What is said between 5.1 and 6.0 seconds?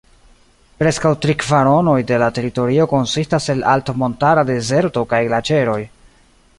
kaj glaĉeroj.